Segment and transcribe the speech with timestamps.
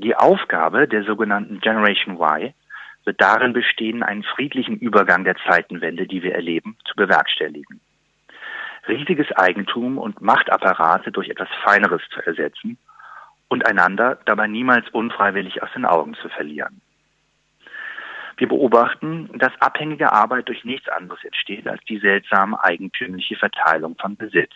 [0.00, 2.54] Die Aufgabe der sogenannten Generation Y
[3.04, 7.80] wird darin bestehen, einen friedlichen Übergang der Zeitenwende, die wir erleben, zu bewerkstelligen.
[8.86, 12.78] Riesiges Eigentum und Machtapparate durch etwas Feineres zu ersetzen
[13.48, 16.80] und einander dabei niemals unfreiwillig aus den Augen zu verlieren.
[18.36, 24.16] Wir beobachten, dass abhängige Arbeit durch nichts anderes entsteht als die seltsame eigentümliche Verteilung von
[24.16, 24.54] Besitz.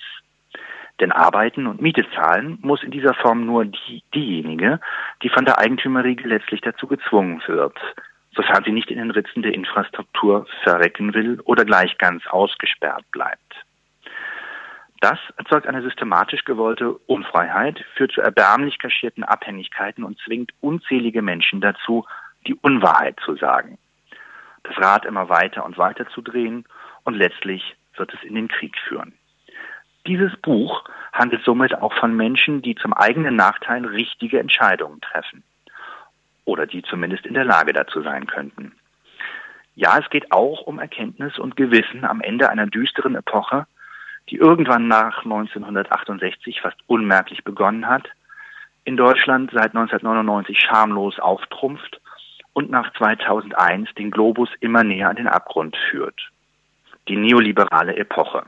[1.03, 4.79] Denn Arbeiten und Miete zahlen muss in dieser Form nur die, diejenige,
[5.25, 7.77] die von der Eigentümerriege letztlich dazu gezwungen wird,
[8.37, 13.65] sofern sie nicht in den Ritzen der Infrastruktur verrecken will oder gleich ganz ausgesperrt bleibt.
[15.01, 21.61] Das erzeugt eine systematisch gewollte Unfreiheit, führt zu erbärmlich kaschierten Abhängigkeiten und zwingt unzählige Menschen
[21.61, 22.07] dazu,
[22.47, 23.77] die Unwahrheit zu sagen.
[24.63, 26.65] Das Rad immer weiter und weiter zu drehen
[27.03, 29.15] und letztlich wird es in den Krieg führen.
[30.07, 35.45] Dieses Buch handelt somit auch von Menschen, die zum eigenen Nachteil richtige Entscheidungen treffen.
[36.45, 38.73] Oder die zumindest in der Lage dazu sein könnten.
[39.77, 43.67] Ja, es geht auch um Erkenntnis und Gewissen am Ende einer düsteren Epoche,
[44.29, 48.09] die irgendwann nach 1968 fast unmerklich begonnen hat,
[48.85, 52.01] in Deutschland seit 1999 schamlos auftrumpft
[52.53, 56.31] und nach 2001 den Globus immer näher an den Abgrund führt.
[57.09, 58.45] Die neoliberale Epoche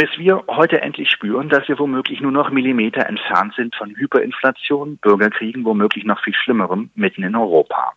[0.00, 4.96] bis wir heute endlich spüren, dass wir womöglich nur noch Millimeter entfernt sind von Hyperinflation,
[4.96, 7.92] Bürgerkriegen, womöglich noch viel Schlimmerem mitten in Europa.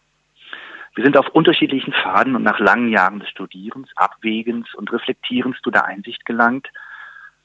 [0.96, 5.72] Wir sind auf unterschiedlichen Pfaden und nach langen Jahren des Studierens, Abwägens und Reflektierens zu
[5.72, 6.68] der Einsicht gelangt,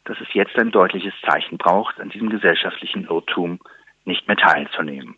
[0.06, 3.60] dass es jetzt ein deutliches Zeichen braucht, an diesem gesellschaftlichen Irrtum
[4.06, 5.14] nicht mehr teilzunehmen.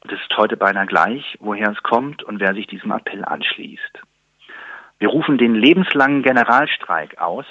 [0.00, 4.00] Und es ist heute beinahe gleich, woher es kommt und wer sich diesem Appell anschließt.
[4.98, 7.44] Wir rufen den lebenslangen Generalstreik aus,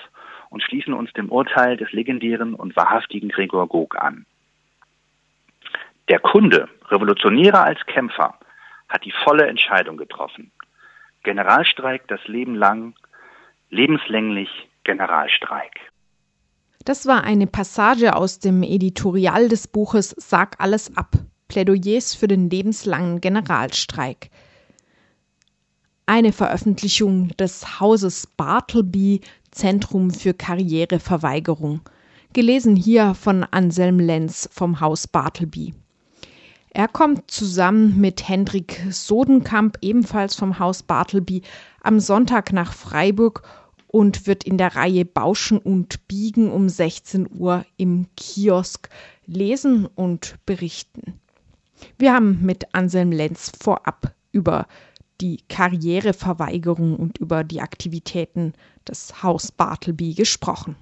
[0.49, 4.25] und schließen uns dem Urteil des legendären und wahrhaftigen Gregor Gog an.
[6.09, 8.37] Der Kunde, Revolutionärer als Kämpfer,
[8.89, 10.51] hat die volle Entscheidung getroffen.
[11.23, 12.93] Generalstreik das Leben lang,
[13.69, 14.49] lebenslänglich
[14.83, 15.79] Generalstreik.
[16.85, 21.15] Das war eine Passage aus dem Editorial des Buches Sag alles ab.
[21.47, 24.29] Plädoyers für den lebenslangen Generalstreik.
[26.05, 29.21] Eine Veröffentlichung des Hauses Bartleby
[29.55, 31.79] Zentrum für Karriereverweigerung.
[32.33, 35.73] Gelesen hier von Anselm Lenz vom Haus Bartleby.
[36.71, 41.41] Er kommt zusammen mit Hendrik Sodenkamp, ebenfalls vom Haus Bartleby,
[41.81, 43.43] am Sonntag nach Freiburg
[43.87, 48.89] und wird in der Reihe Bauschen und Biegen um 16 Uhr im Kiosk
[49.25, 51.17] lesen und berichten.
[51.97, 54.67] Wir haben mit Anselm Lenz vorab über
[55.21, 58.53] die Karriereverweigerung und über die Aktivitäten
[58.87, 60.75] des Haus Bartleby gesprochen.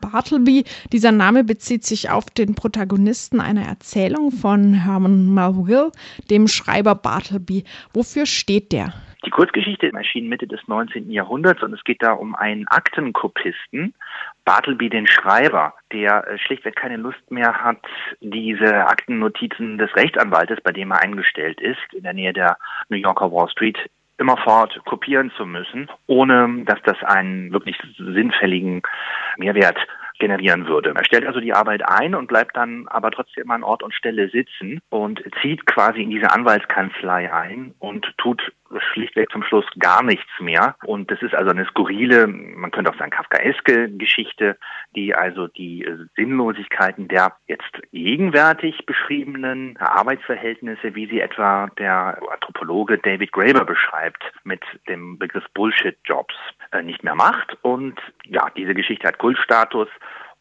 [0.00, 5.92] Bartleby, dieser Name bezieht sich auf den Protagonisten einer Erzählung von Herman Melville,
[6.28, 7.64] dem Schreiber Bartleby.
[7.92, 8.92] Wofür steht der?
[9.24, 11.10] Die Kurzgeschichte erschien Mitte des 19.
[11.10, 13.94] Jahrhunderts und es geht da um einen Aktenkopisten,
[14.44, 17.78] Bartleby den Schreiber, der äh, schlichtweg keine Lust mehr hat,
[18.20, 22.56] diese Aktennotizen des Rechtsanwaltes, bei dem er eingestellt ist, in der Nähe der
[22.88, 23.78] New Yorker Wall Street
[24.18, 28.82] immerfort kopieren zu müssen, ohne dass das einen wirklich sinnfälligen
[29.36, 29.78] Mehrwert
[30.22, 30.94] generieren würde.
[30.94, 34.28] Er stellt also die Arbeit ein und bleibt dann aber trotzdem an Ort und Stelle
[34.28, 38.52] sitzen und zieht quasi in diese Anwaltskanzlei ein und tut
[38.92, 40.76] schlichtweg zum Schluss gar nichts mehr.
[40.84, 44.56] Und das ist also eine skurrile, man könnte auch sagen kafkaeske Geschichte,
[44.94, 53.32] die also die Sinnlosigkeiten der jetzt gegenwärtig beschriebenen Arbeitsverhältnisse, wie sie etwa der Anthropologe David
[53.32, 56.34] Graeber beschreibt, mit dem Begriff Bullshit-Jobs
[56.72, 57.56] äh, nicht mehr macht.
[57.62, 59.88] Und ja, diese Geschichte hat Kultstatus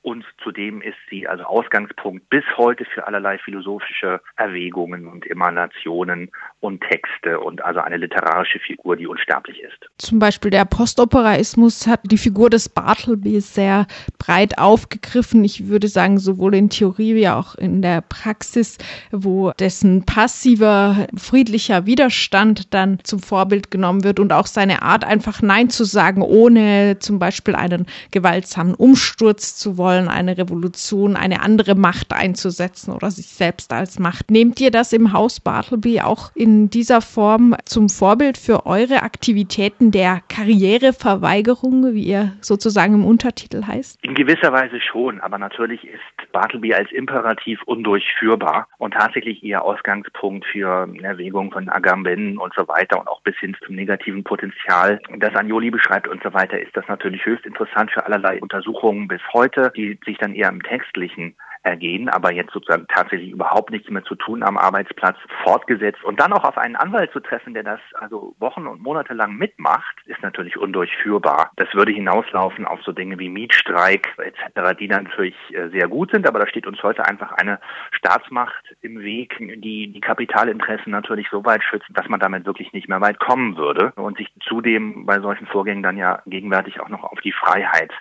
[0.03, 6.81] und zudem ist sie also Ausgangspunkt bis heute für allerlei philosophische Erwägungen und Emanationen und
[6.81, 9.77] Texte und also eine literarische Figur, die unsterblich ist.
[9.99, 13.85] Zum Beispiel der Postoperaismus hat die Figur des Bartleby sehr
[14.17, 15.43] breit aufgegriffen.
[15.43, 18.79] Ich würde sagen, sowohl in Theorie wie auch in der Praxis,
[19.11, 25.43] wo dessen passiver, friedlicher Widerstand dann zum Vorbild genommen wird und auch seine Art, einfach
[25.43, 31.41] Nein zu sagen, ohne zum Beispiel einen gewaltsamen Umsturz zu wollen wollen, eine Revolution, eine
[31.41, 34.31] andere Macht einzusetzen oder sich selbst als Macht.
[34.31, 39.91] Nehmt ihr das im Haus Bartleby auch in dieser Form zum Vorbild für eure Aktivitäten
[39.91, 43.99] der Karriereverweigerung, wie ihr sozusagen im Untertitel heißt?
[44.03, 50.45] In gewisser Weise schon, aber natürlich ist Bartleby als Imperativ undurchführbar und tatsächlich ihr Ausgangspunkt
[50.45, 55.35] für Erwägungen von Agamben und so weiter und auch bis hin zum negativen Potenzial, das
[55.35, 59.71] Anjoli beschreibt und so weiter, ist das natürlich höchst interessant für allerlei Untersuchungen bis heute,
[59.81, 64.15] die sich dann eher im Textlichen ergehen, aber jetzt sozusagen tatsächlich überhaupt nichts mehr zu
[64.15, 68.35] tun am Arbeitsplatz fortgesetzt und dann auch auf einen Anwalt zu treffen, der das also
[68.39, 71.51] Wochen und Monate lang mitmacht, ist natürlich undurchführbar.
[71.57, 76.27] Das würde hinauslaufen auf so Dinge wie Mietstreik etc., die natürlich äh, sehr gut sind,
[76.27, 77.59] aber da steht uns heute einfach eine
[77.91, 82.89] Staatsmacht im Weg, die die Kapitalinteressen natürlich so weit schützt, dass man damit wirklich nicht
[82.89, 87.03] mehr weit kommen würde und sich zudem bei solchen Vorgängen dann ja gegenwärtig auch noch
[87.03, 87.91] auf die Freiheit.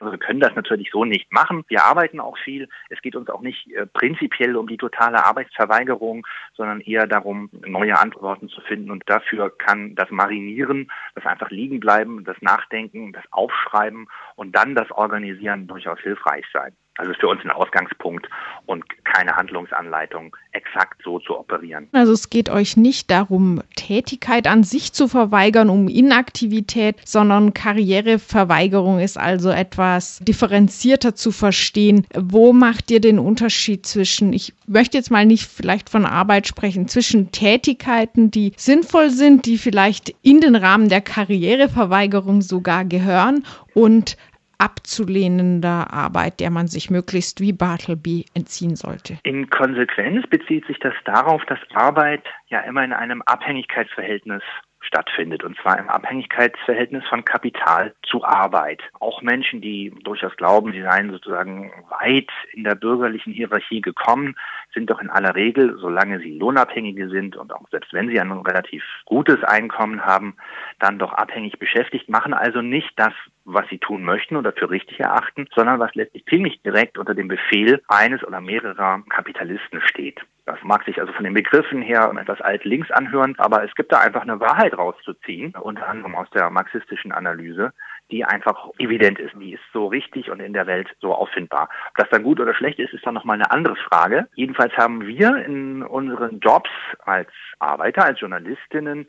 [0.00, 1.64] Also wir können das natürlich so nicht machen.
[1.68, 2.68] Wir arbeiten auch viel.
[2.88, 7.98] Es geht uns auch nicht äh, prinzipiell um die totale Arbeitsverweigerung, sondern eher darum, neue
[7.98, 8.90] Antworten zu finden.
[8.90, 14.06] Und dafür kann das Marinieren, das einfach liegen bleiben, das Nachdenken, das Aufschreiben
[14.36, 16.74] und dann das Organisieren durchaus hilfreich sein.
[16.98, 18.28] Also ist für uns ein Ausgangspunkt
[18.66, 21.88] und keine Handlungsanleitung, exakt so zu operieren.
[21.92, 28.98] Also es geht euch nicht darum, Tätigkeit an sich zu verweigern, um Inaktivität, sondern Karriereverweigerung
[28.98, 32.04] ist also etwas differenzierter zu verstehen.
[32.14, 36.88] Wo macht ihr den Unterschied zwischen, ich möchte jetzt mal nicht vielleicht von Arbeit sprechen,
[36.88, 44.16] zwischen Tätigkeiten, die sinnvoll sind, die vielleicht in den Rahmen der Karriereverweigerung sogar gehören und
[44.58, 49.18] abzulehnender Arbeit, der man sich möglichst wie Bartleby entziehen sollte.
[49.22, 54.42] In Konsequenz bezieht sich das darauf, dass Arbeit ja immer in einem Abhängigkeitsverhältnis
[54.80, 58.82] stattfindet, und zwar im Abhängigkeitsverhältnis von Kapital zu Arbeit.
[59.00, 64.36] Auch Menschen, die durchaus glauben, sie seien sozusagen weit in der bürgerlichen Hierarchie gekommen,
[64.72, 68.32] sind doch in aller Regel, solange sie Lohnabhängige sind und auch selbst wenn sie ein
[68.32, 70.36] relativ gutes Einkommen haben,
[70.78, 73.12] dann doch abhängig beschäftigt, machen also nicht das,
[73.52, 77.28] was sie tun möchten oder für richtig erachten, sondern was letztlich ziemlich direkt unter dem
[77.28, 80.20] Befehl eines oder mehrerer Kapitalisten steht.
[80.44, 84.00] Das mag sich also von den Begriffen her etwas alt-links anhören, aber es gibt da
[84.00, 87.72] einfach eine Wahrheit rauszuziehen, unter anderem aus der marxistischen Analyse,
[88.10, 89.34] die einfach evident ist.
[89.38, 91.68] Die ist so richtig und in der Welt so auffindbar.
[91.88, 94.28] Ob das dann gut oder schlecht ist, ist dann nochmal eine andere Frage.
[94.34, 96.70] Jedenfalls haben wir in unseren Jobs
[97.04, 97.28] als
[97.58, 99.06] Arbeiter, als Journalistinnen,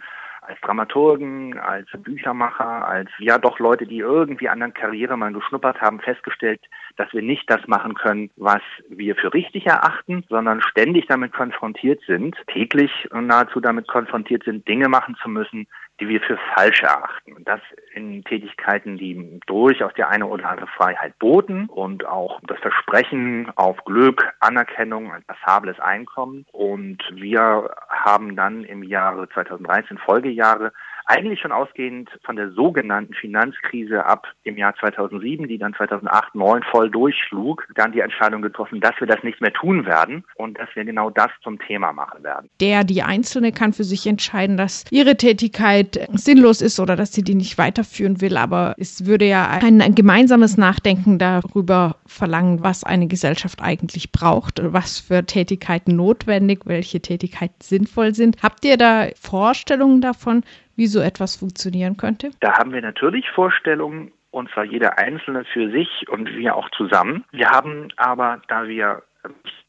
[0.50, 5.80] als Dramaturgen, als Büchermacher, als ja doch Leute, die irgendwie an der Karriere mal geschnuppert
[5.80, 6.62] haben, festgestellt,
[6.98, 12.02] dass wir nicht das machen können, was wir für richtig erachten, sondern ständig damit konfrontiert
[12.08, 15.68] sind, täglich nahezu damit konfrontiert sind, Dinge machen zu müssen,
[16.00, 17.34] die wir für falsch erachten.
[17.34, 17.62] Und das
[17.94, 23.78] in Tätigkeiten, die durchaus die eine oder andere Freiheit boten und auch das Versprechen auf
[23.86, 26.46] Glück, Anerkennung, ein passables Einkommen.
[26.52, 30.72] Und wir haben dann im Jahre 2013 Folgejahre
[31.10, 36.64] eigentlich schon ausgehend von der sogenannten Finanzkrise ab dem Jahr 2007, die dann 2008, 2009
[36.72, 40.70] voll durchschlug, dann die Entscheidung getroffen, dass wir das nicht mehr tun werden und dass
[40.76, 42.50] wir genau das zum Thema machen werden.
[42.60, 47.24] Der, die Einzelne kann für sich entscheiden, dass ihre Tätigkeit sinnlos ist oder dass sie
[47.24, 52.84] die nicht weiterführen will, aber es würde ja ein, ein gemeinsames Nachdenken darüber verlangen, was
[52.84, 58.38] eine Gesellschaft eigentlich braucht, was für Tätigkeiten notwendig, welche Tätigkeiten sinnvoll sind.
[58.44, 60.44] Habt ihr da Vorstellungen davon,
[60.80, 62.32] wie so etwas funktionieren könnte?
[62.40, 67.26] Da haben wir natürlich Vorstellungen, und zwar jeder Einzelne für sich und wir auch zusammen.
[67.32, 69.04] Wir haben aber, da wir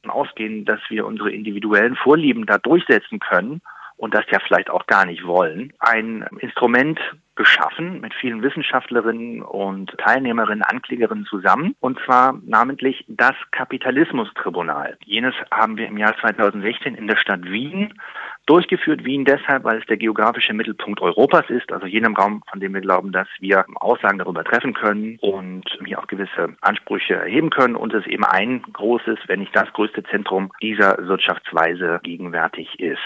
[0.06, 3.60] ausgehen, dass wir unsere individuellen Vorlieben da durchsetzen können
[3.96, 6.98] und das ja vielleicht auch gar nicht wollen, ein Instrument
[7.34, 14.96] geschaffen mit vielen Wissenschaftlerinnen und Teilnehmerinnen, Anklägerinnen zusammen, und zwar namentlich das Kapitalismustribunal.
[15.04, 17.94] Jenes haben wir im Jahr 2016 in der Stadt Wien
[18.46, 19.04] durchgeführt.
[19.04, 22.80] Wien deshalb, weil es der geografische Mittelpunkt Europas ist, also jenem Raum, von dem wir
[22.80, 27.94] glauben, dass wir Aussagen darüber treffen können und hier auch gewisse Ansprüche erheben können und
[27.94, 32.98] es eben ein großes, wenn nicht das größte Zentrum dieser Wirtschaftsweise gegenwärtig ist.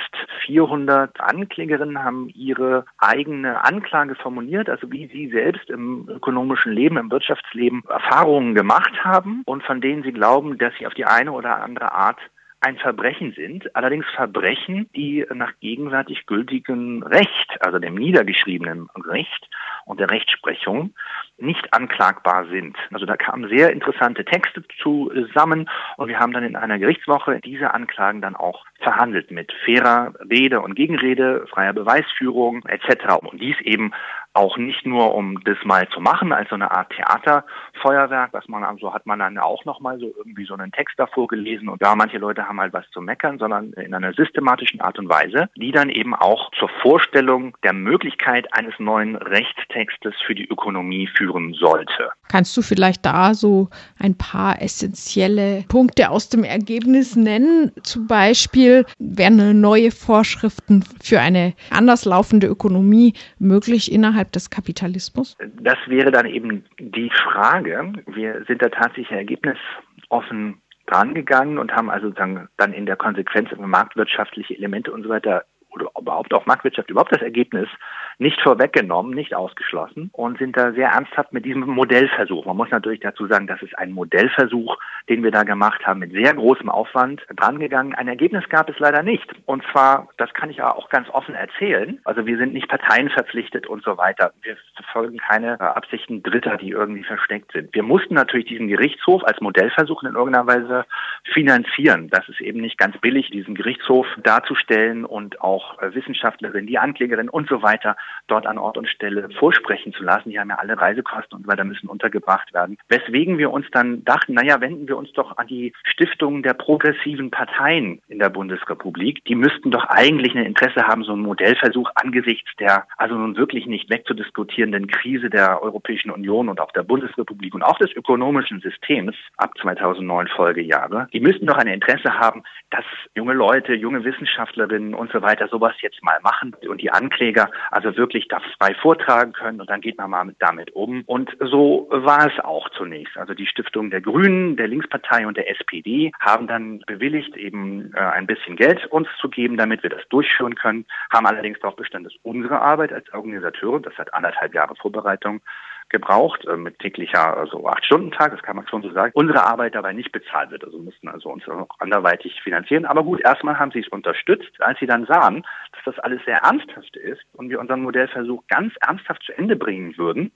[0.47, 7.11] 400 Anklägerinnen haben ihre eigene Anklage formuliert, also wie sie selbst im ökonomischen Leben, im
[7.11, 11.63] Wirtschaftsleben Erfahrungen gemacht haben und von denen sie glauben, dass sie auf die eine oder
[11.63, 12.19] andere Art
[12.65, 19.51] ein Verbrechen sind, allerdings Verbrechen, die nach gegenwärtig gültigem Recht, also dem niedergeschriebenen Recht
[19.85, 20.95] und der Rechtsprechung,
[21.37, 22.77] nicht anklagbar sind.
[22.91, 25.69] Also da kamen sehr interessante Texte zusammen
[25.99, 30.61] und wir haben dann in einer Gerichtswoche diese Anklagen dann auch verhandelt mit fairer Rede
[30.63, 33.17] und Gegenrede, freier Beweisführung etc.
[33.21, 33.93] Und dies eben
[34.35, 38.65] auch nicht nur um das mal zu machen als so eine Art Theaterfeuerwerk, was man
[38.79, 41.81] so hat man dann auch noch mal so irgendwie so einen Text davor gelesen und
[41.83, 45.49] da manche Leute haben halt was zu meckern, sondern in einer systematischen Art und Weise,
[45.57, 51.55] die dann eben auch zur Vorstellung der Möglichkeit eines neuen Rechtstextes für die Ökonomie führen
[51.55, 52.11] sollte.
[52.29, 57.71] Kannst du vielleicht da so ein paar essentielle Punkte aus dem Ergebnis nennen?
[57.83, 65.37] Zum Beispiel wären neue Vorschriften für eine anders laufende Ökonomie möglich innerhalb innerhalb des Kapitalismus?
[65.61, 67.93] Das wäre dann eben die Frage.
[68.07, 74.55] Wir sind da tatsächlich ergebnisoffen drangegangen und haben also dann, dann in der Konsequenz marktwirtschaftliche
[74.55, 77.69] Elemente und so weiter oder überhaupt auch Marktwirtschaft, überhaupt das Ergebnis
[78.19, 82.45] nicht vorweggenommen, nicht ausgeschlossen und sind da sehr ernsthaft mit diesem Modellversuch.
[82.45, 84.77] Man muss natürlich dazu sagen, das ist ein Modellversuch,
[85.09, 87.95] den wir da gemacht haben, mit sehr großem Aufwand drangegangen.
[87.95, 89.31] Ein Ergebnis gab es leider nicht.
[89.47, 92.01] Und zwar, das kann ich auch ganz offen erzählen.
[92.05, 94.33] Also wir sind nicht Parteien verpflichtet und so weiter.
[94.43, 97.75] Wir verfolgen keine Absichten Dritter, die irgendwie versteckt sind.
[97.75, 100.87] Wir mussten natürlich diesen Gerichtshof als Modellversuch in irgendeiner Weise
[101.33, 102.09] finanzieren.
[102.11, 107.49] Das ist eben nicht ganz billig, diesen Gerichtshof darzustellen und auch Wissenschaftlerinnen, die Anklägerin und
[107.49, 107.97] so weiter
[108.27, 110.31] dort an Ort und Stelle vorsprechen zu lassen.
[110.31, 112.79] Die haben ja alle Reisekosten und weiter müssen untergebracht werden.
[112.89, 117.31] Weswegen wir uns dann dachten, naja, wenden wir uns doch an die Stiftungen der progressiven
[117.31, 119.25] Parteien in der Bundesrepublik.
[119.27, 123.67] Die müssten doch eigentlich ein Interesse haben, so einen Modellversuch angesichts der also nun wirklich
[123.67, 129.17] nicht wegzudiskutierenden Krise der Europäischen Union und auch der Bundesrepublik und auch des ökonomischen Systems
[129.37, 131.09] ab 2009 Folgejahre.
[131.13, 132.85] Die müssten doch ein Interesse haben, dass
[133.15, 137.93] junge Leute, junge Wissenschaftlerinnen und so weiter sowas jetzt mal machen und die Ankläger also
[137.97, 141.03] wirklich das frei vortragen können und dann geht man mal damit um.
[141.07, 143.17] Und so war es auch zunächst.
[143.17, 148.01] Also die Stiftung der Grünen, der Linkspartei und der SPD haben dann bewilligt, eben äh,
[148.01, 152.11] ein bisschen Geld uns zu geben, damit wir das durchführen können, haben allerdings darauf bestanden,
[152.11, 155.41] dass unsere Arbeit als Organisateure, das hat anderthalb Jahre Vorbereitung,
[155.89, 159.47] gebraucht, äh, mit täglicher, also acht Stunden Tag, das kann man schon so sagen, unsere
[159.47, 160.65] Arbeit dabei nicht bezahlt wird.
[160.65, 162.85] Also mussten also uns auch anderweitig finanzieren.
[162.85, 166.39] Aber gut, erstmal haben sie es unterstützt, als sie dann sahen, dass das alles sehr
[166.39, 170.33] ernsthaft ist und wir unseren Modellversuch ganz ernsthaft zu Ende bringen würden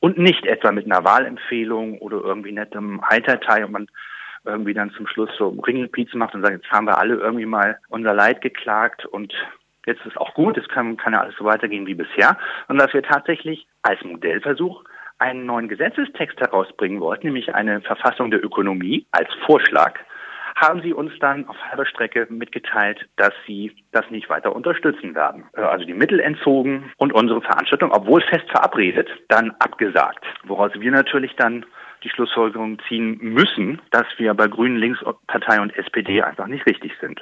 [0.00, 3.86] und nicht etwa mit einer Wahlempfehlung oder irgendwie nettem Heitertei und man
[4.44, 7.78] irgendwie dann zum Schluss so Ringelpiezen macht und sagt, jetzt haben wir alle irgendwie mal
[7.88, 9.34] unser Leid geklagt und
[9.86, 12.36] jetzt ist auch gut, es kann, kann ja alles so weitergehen wie bisher.
[12.68, 14.84] Und dass wir tatsächlich als Modellversuch
[15.18, 19.98] einen neuen Gesetzestext herausbringen wollten, nämlich eine Verfassung der Ökonomie als Vorschlag,
[20.56, 25.44] haben sie uns dann auf halber Strecke mitgeteilt, dass sie das nicht weiter unterstützen werden.
[25.54, 30.24] Äh, also die Mittel entzogen und unsere Veranstaltung, obwohl fest verabredet, dann abgesagt.
[30.44, 31.66] Woraus wir natürlich dann
[32.02, 37.20] die Schlussfolgerung ziehen müssen, dass wir bei Grünen, Linkspartei und SPD einfach nicht richtig sind.